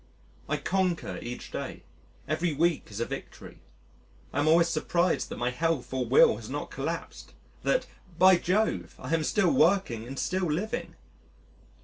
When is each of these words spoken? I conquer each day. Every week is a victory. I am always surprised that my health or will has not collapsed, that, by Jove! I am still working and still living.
I 0.49 0.57
conquer 0.57 1.19
each 1.21 1.51
day. 1.51 1.83
Every 2.27 2.53
week 2.55 2.89
is 2.89 2.99
a 2.99 3.05
victory. 3.05 3.59
I 4.33 4.39
am 4.39 4.47
always 4.47 4.67
surprised 4.67 5.29
that 5.29 5.37
my 5.37 5.51
health 5.51 5.93
or 5.93 6.07
will 6.07 6.37
has 6.37 6.49
not 6.49 6.71
collapsed, 6.71 7.35
that, 7.61 7.85
by 8.17 8.37
Jove! 8.37 8.95
I 8.97 9.13
am 9.13 9.23
still 9.23 9.51
working 9.51 10.07
and 10.07 10.17
still 10.17 10.51
living. 10.51 10.95